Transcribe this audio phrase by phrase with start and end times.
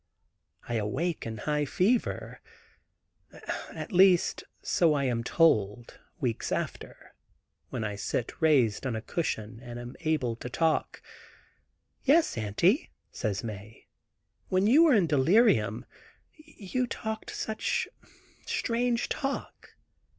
[0.67, 2.41] I awake in high fever;
[3.71, 7.13] at least so I am told, weeks after,
[7.69, 11.03] when I sit raised on a cushion and am able to talk.
[12.03, 13.85] "Yes, Auntie," says Mae,
[14.49, 15.85] "when you were in delirium
[16.35, 17.87] you talked such
[18.47, 19.75] strange talk.